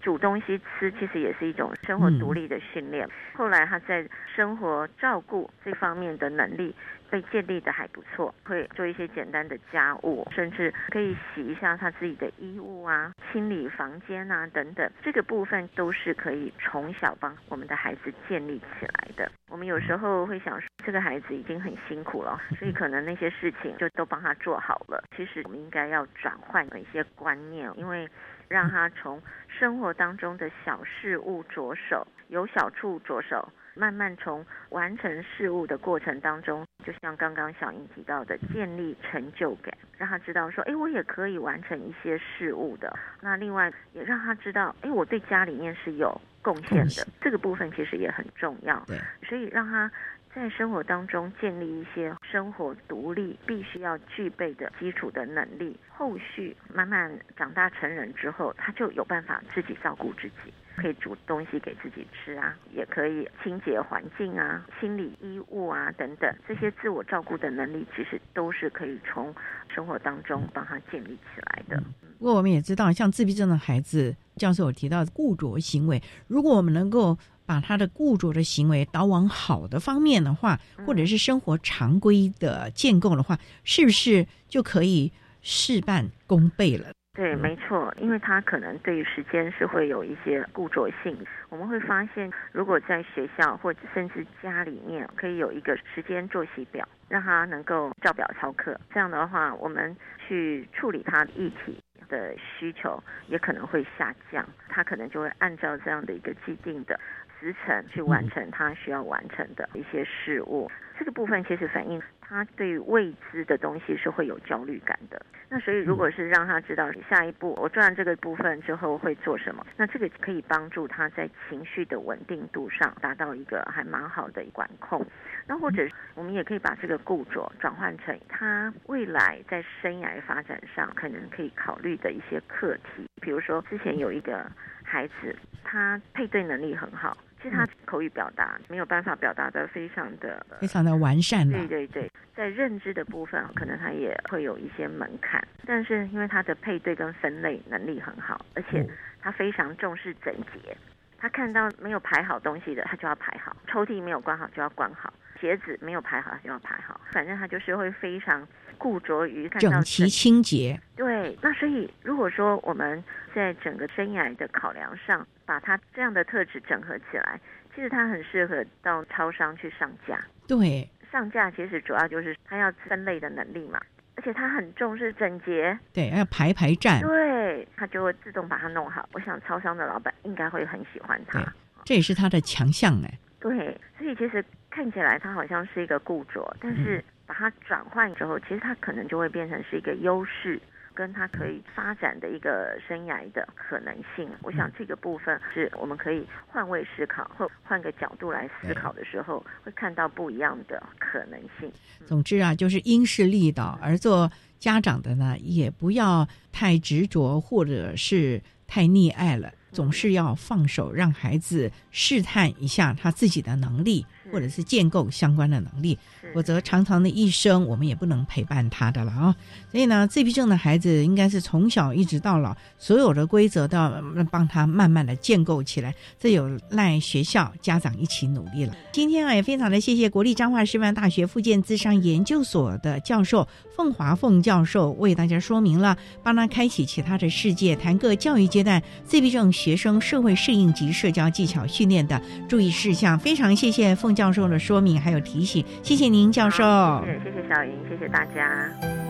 [0.01, 3.07] 煮东西吃其实也是一种生活独立的训练。
[3.35, 6.72] 后来他在生活照顾这方面的能力
[7.11, 14.91] 被建立的还不错，会做一些简单的家务，甚至可以洗一下他自己的衣物啊，清理房间啊等等。
[15.03, 19.31] 这个部分都是可以从小帮我们的孩子建立起来的。
[19.49, 25.03] 我们有时候会想说，这个孩子已经很辛苦了，所以可能那些事情就都帮他做好了。
[25.17, 28.09] 其实我们应该要转换一些观念，因为。
[28.49, 33.47] 让他从生活当中的小事物着手，由小处着手，
[33.79, 42.93] 慢慢从完成事物的过程当中，就像刚刚小英提到的，建立成就感，让他知道说，哎，我也可以完成一些事物的。
[43.20, 48.83] 那另外也让他知道，哎，我对家里面是有贡献的，这个部分其实也很重要。
[48.87, 48.99] 对，
[49.29, 49.91] 所以让他。
[50.35, 69.35] 在生活当中建立一些生活独立必须要具备的基础的能力，后续慢慢长大成人之后，他就有办法自己照顾自己，可以煮东西给自己吃啊，也可以清洁环境啊、清理衣物啊等等，这些自我照顾的能力其实都是可以从
[69.68, 71.83] 生活当中帮他建立起来的。
[72.18, 77.18] 不过我们也知道，像自闭症的孩子，教授有提到固着行为，如果我们能够。
[77.49, 85.11] 把他的固着的行为导往好的方面的话，或者是生活常规的建构的话，是不是就可以
[85.41, 86.93] 事半功倍了？
[87.19, 91.19] 对，没错，因为他可能对于时间是会有一些固着性。
[91.49, 98.79] 我们会发现，如果在学校或者甚至家里面，可以有一个时间作息表，让他能够照表操课。
[98.95, 99.97] 这样的话，我们
[100.29, 104.49] 去处理他的议题的需求也可能会下降。
[104.69, 106.97] 他可能就会按照这样的一个既定的。
[107.41, 115.20] 时辰去完成他需要完成的一些事物，这个部分其实反映他对未知的东西是会有焦虑感的。
[115.49, 125.03] 那所以，如果是让他知道下一步我做完这个部分之后会做什么，那这个可以帮助他在情绪的稳定度上达到一个还蛮好的管控。
[125.47, 134.45] 那或者我们也可以把这个固着转换成他未来在生涯发展上可能可以考虑的一些课题，比如说之前有一个
[134.85, 137.16] 孩子，他配对能力很好。
[137.43, 141.49] 其实他口语表达没有办法表达的非常的非常的完善。
[141.49, 145.43] 对对对，在认知的部分，可能他也会有一些门槛。
[145.64, 148.84] 但是因为他的配对跟分类能力很好，而且
[149.20, 150.76] 他非常重视整洁。
[151.20, 157.01] 他看到没有排好东西的，他就要排好；抽屉没有关好就要关好；鞋子没有排好就要排好。
[157.12, 158.47] 反正他就是会非常
[158.78, 160.80] 固着于整齐清洁。
[160.97, 163.03] 对，那所以如果说我们
[163.34, 167.41] 在整个生涯的考量上，把它这样的特质整合起来，
[167.75, 170.23] 其实它很适合到超商去上架。
[170.47, 173.81] 对，上架其实主要就是它要分类的能力嘛。
[174.15, 179.09] 而且它很重视整洁，对，要排排站，对，它就会自动把它弄好。
[179.13, 181.41] 我想超商的老板应该会很喜欢它，
[181.85, 183.19] 这也是它的强项哎。
[183.41, 190.61] 对，所以其实看起来它好像是一个固着，但是把它转换之后，其实它可能就会变成是一个优势，
[190.99, 194.29] 跟他可以发展的一个生涯的可能性。
[194.43, 201.71] 我想这个部分是我们可以换位思考，或换个角度来思考的时候，会看到不一样的可能性。
[202.05, 204.29] 总之啊，就是因势利导，而做
[204.59, 209.53] 家长的呢，也不要太执着，或者是太溺爱了。
[209.71, 215.99] 总是要放手，让孩子试探一下他自己的能力，或者是建构相关的能力。
[216.35, 219.35] 否则，长长的一生，我们也不能陪伴他的了啊！
[219.70, 223.91] 所以呢，自闭症的孩子应该是从小一直到老，所有的规则都要
[224.31, 225.95] 帮他慢慢的建构起来。
[226.20, 228.76] 这有赖学校、家长一起努力了。
[228.93, 243.18] 今天啊，也非常的谢谢国立彰化师范大学附件智商研究所的教授凤华凤教授为大家说明了，帮他开启其他的世界，谈各教育阶段自闭症学生社会适应及社交技巧训练的注意事项。
[243.18, 246.33] 非常谢谢凤教授的说明还有提醒，谢谢您。
[246.33, 246.64] 教授，
[247.05, 249.08] 谢谢谢谢小莹，谢谢大家。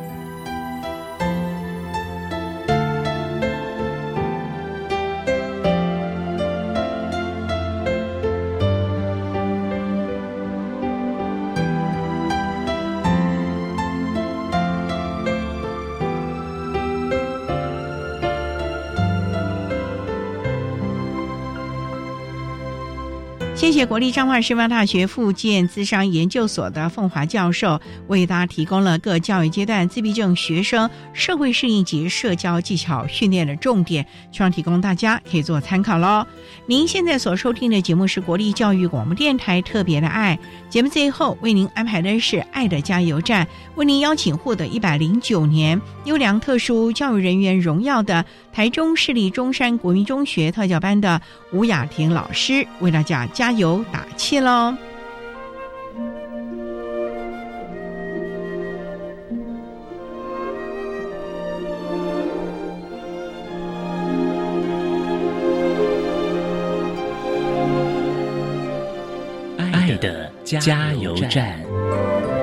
[23.68, 36.26] 谢谢国立彰化师范大学附件资商研究所的凤华教授，为大家提供了各教育阶段自闭症学生社会适应及社交技巧训练的重点，希望提供大家可以做参考喽。
[36.64, 40.38] 您现在所收听的节目是国立教育广播电台特别的爱
[40.70, 51.20] 节目，最后为您安排的是爱的加油站，为您邀请获得一百零九年优良特殊教育人员荣耀的台中市立中山国民中学特教班的
[51.52, 53.57] 吴雅婷老师，为大家加。
[53.58, 54.72] 加油打气喽！
[69.58, 72.37] 爱的加油站。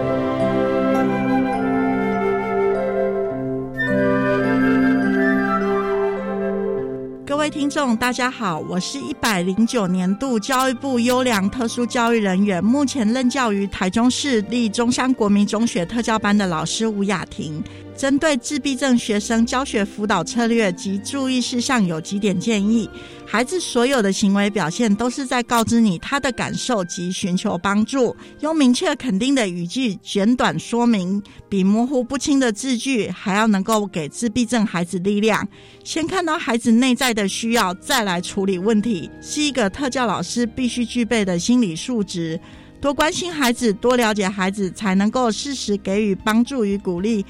[7.46, 17.64] 位听众，大家好，我是一百零九年度教育部优良特殊教育人员，目前任教于台中市立中山国民中学特教班的老师吴雅婷。
[17.96, 22.90] 针对自闭症学生教学辅导策略及注意事项有几点建议：
[23.26, 28.14] 孩子所有的行为表现都是在告知你他的感受及寻求帮助。
[28.42, 35.48] 用明确肯定的语句简短说明，比模糊不清的字句还要能够给自闭症孩子力量。
[35.86, 42.38] 先看到孩子内在的需要，再来处理问题，是一个特教老师必须具备的心理素质。
[42.82, 47.26] 多关心孩子，多了解孩子，才能够适时给予帮助与鼓励。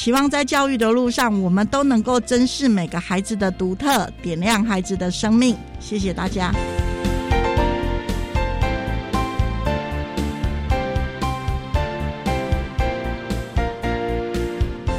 [0.00, 5.54] 期望在教育的路上，我们都能够珍视每个孩子的独特，点亮孩子的生命。
[5.78, 6.50] 谢谢大家。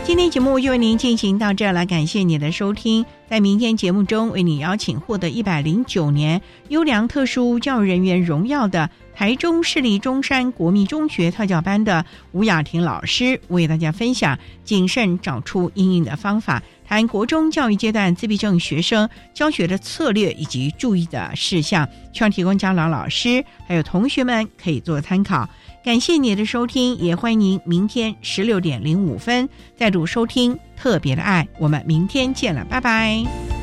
[0.03, 3.03] 今天节目就为您进行到这儿了，感谢你的收听。
[3.27, 8.87] 在明天节目中，为你邀请获得一百零九年优良特殊教育人员荣耀的
[9.21, 25.47] 台中市立中山国民中学特教班的吴雅婷老师，为大家分享谨慎找出阴影的方法，谈国中教育阶段自闭症学生教学的策略以及注意的事项，希望提供家长、老师还有同学们可以做参考。
[25.83, 29.47] 感谢你的收听，也欢迎您明天十六点零五分
[29.77, 31.47] 再度收听特别的爱。
[31.59, 33.60] 我们明天见了，拜拜。